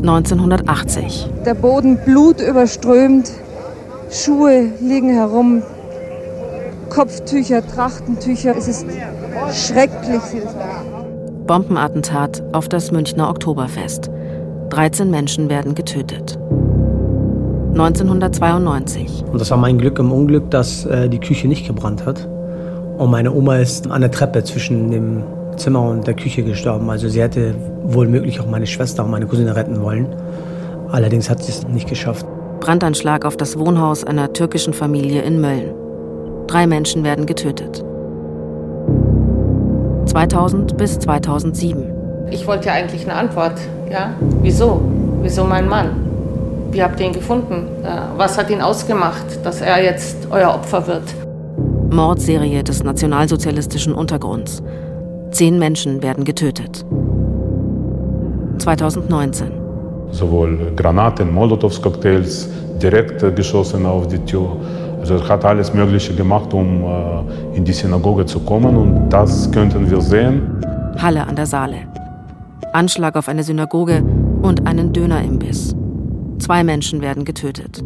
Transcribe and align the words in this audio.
1980. 0.00 1.28
Der 1.44 1.54
Boden 1.54 1.98
blutüberströmt, 2.04 3.30
Schuhe 4.10 4.70
liegen 4.80 5.10
herum, 5.10 5.62
Kopftücher, 6.88 7.66
Trachtentücher. 7.66 8.56
Es 8.56 8.66
ist 8.66 8.86
schrecklich. 9.52 10.22
Bombenattentat 11.46 12.42
auf 12.52 12.68
das 12.68 12.90
Münchner 12.90 13.28
Oktoberfest. 13.28 14.10
13 14.70 15.10
Menschen 15.10 15.48
werden 15.48 15.74
getötet. 15.74 16.38
1992. 17.72 19.24
Und 19.30 19.40
das 19.40 19.50
war 19.50 19.58
mein 19.58 19.78
Glück 19.78 19.98
im 19.98 20.12
Unglück, 20.12 20.50
dass 20.50 20.86
äh, 20.86 21.08
die 21.08 21.20
Küche 21.20 21.46
nicht 21.46 21.66
gebrannt 21.66 22.04
hat. 22.04 22.28
Und 22.98 23.10
meine 23.10 23.32
Oma 23.32 23.56
ist 23.56 23.90
an 23.90 24.00
der 24.00 24.10
Treppe 24.10 24.42
zwischen 24.44 24.90
dem 24.90 25.22
Zimmer 25.60 25.82
und 25.82 26.06
der 26.06 26.14
Küche 26.14 26.42
gestorben. 26.42 26.90
Also 26.90 27.08
sie 27.08 27.20
hätte 27.20 27.54
wohl 27.84 28.08
möglich 28.08 28.40
auch 28.40 28.46
meine 28.46 28.66
Schwester 28.66 29.04
und 29.04 29.10
meine 29.10 29.26
Cousine 29.26 29.54
retten 29.54 29.80
wollen. 29.82 30.06
Allerdings 30.90 31.30
hat 31.30 31.42
sie 31.42 31.52
es 31.52 31.66
nicht 31.68 31.88
geschafft. 31.88 32.26
Brandanschlag 32.60 33.24
auf 33.24 33.36
das 33.36 33.58
Wohnhaus 33.58 34.04
einer 34.04 34.32
türkischen 34.32 34.74
Familie 34.74 35.22
in 35.22 35.40
Mölln. 35.40 35.72
Drei 36.46 36.66
Menschen 36.66 37.04
werden 37.04 37.26
getötet. 37.26 37.84
2000 40.06 40.76
bis 40.76 40.98
2007. 40.98 41.84
Ich 42.30 42.46
wollte 42.46 42.66
ja 42.66 42.72
eigentlich 42.74 43.02
eine 43.04 43.14
Antwort. 43.14 43.54
Ja? 43.90 44.14
Wieso? 44.42 44.80
Wieso 45.22 45.44
mein 45.44 45.68
Mann? 45.68 46.10
Wie 46.72 46.82
habt 46.82 47.00
ihr 47.00 47.06
ihn 47.06 47.12
gefunden? 47.12 47.66
Äh, 47.84 47.88
was 48.16 48.38
hat 48.38 48.50
ihn 48.50 48.60
ausgemacht, 48.60 49.44
dass 49.44 49.60
er 49.60 49.82
jetzt 49.82 50.28
euer 50.30 50.54
Opfer 50.54 50.86
wird? 50.86 51.02
Mordserie 51.90 52.62
des 52.62 52.84
nationalsozialistischen 52.84 53.94
Untergrunds. 53.94 54.62
Zehn 55.30 55.58
Menschen 55.58 56.02
werden 56.02 56.24
getötet. 56.24 56.84
2019. 58.58 59.48
Sowohl 60.10 60.72
Granaten, 60.76 61.32
Molotows-Cocktails, 61.32 62.48
direkt 62.82 63.36
geschossen 63.36 63.86
auf 63.86 64.08
die 64.08 64.18
Tür. 64.18 64.56
Also 65.00 65.14
er 65.14 65.28
hat 65.28 65.44
alles 65.44 65.72
Mögliche 65.72 66.14
gemacht, 66.14 66.52
um 66.52 66.84
äh, 66.84 67.56
in 67.56 67.64
die 67.64 67.72
Synagoge 67.72 68.26
zu 68.26 68.40
kommen 68.40 68.76
und 68.76 69.08
das 69.08 69.50
könnten 69.50 69.90
wir 69.90 70.00
sehen. 70.00 70.60
Halle 70.98 71.26
an 71.26 71.36
der 71.36 71.46
Saale. 71.46 71.76
Anschlag 72.72 73.16
auf 73.16 73.28
eine 73.28 73.42
Synagoge 73.42 74.02
und 74.42 74.66
einen 74.66 74.92
Dönerimbiss. 74.92 75.74
Zwei 76.38 76.64
Menschen 76.64 77.00
werden 77.00 77.24
getötet. 77.24 77.82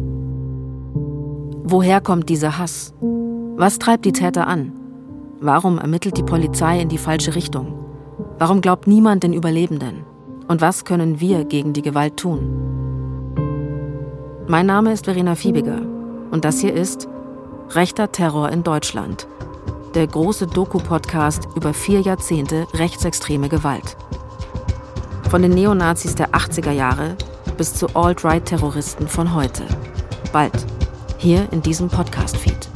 Woher 1.63 2.01
kommt 2.01 2.29
dieser 2.29 2.57
Hass? 2.57 2.93
Was 3.57 3.79
treibt 3.79 4.05
die 4.05 4.11
Täter 4.11 4.47
an? 4.47 4.73
Warum 5.45 5.77
ermittelt 5.77 6.17
die 6.17 6.23
Polizei 6.23 6.81
in 6.81 6.89
die 6.89 6.97
falsche 6.97 7.35
Richtung? 7.35 7.77
Warum 8.39 8.61
glaubt 8.61 8.87
niemand 8.87 9.21
den 9.21 9.31
Überlebenden? 9.31 10.03
Und 10.47 10.59
was 10.59 10.85
können 10.85 11.19
wir 11.19 11.45
gegen 11.45 11.71
die 11.71 11.83
Gewalt 11.83 12.17
tun? 12.17 12.49
Mein 14.47 14.65
Name 14.65 14.91
ist 14.91 15.05
Verena 15.05 15.35
Fiebiger 15.35 15.83
und 16.31 16.45
das 16.45 16.61
hier 16.61 16.73
ist 16.73 17.07
Rechter 17.75 18.11
Terror 18.11 18.49
in 18.49 18.63
Deutschland, 18.63 19.27
der 19.93 20.07
große 20.07 20.47
Doku-Podcast 20.47 21.47
über 21.55 21.75
vier 21.75 22.01
Jahrzehnte 22.01 22.65
rechtsextreme 22.73 23.47
Gewalt. 23.47 23.97
Von 25.29 25.43
den 25.43 25.51
Neonazis 25.51 26.15
der 26.15 26.31
80er 26.31 26.71
Jahre 26.71 27.17
bis 27.55 27.71
zu 27.75 27.95
Alt-Right-Terroristen 27.95 29.07
von 29.07 29.35
heute. 29.35 29.65
Bald, 30.33 30.65
hier 31.19 31.47
in 31.51 31.61
diesem 31.61 31.87
Podcast-Feed. 31.87 32.74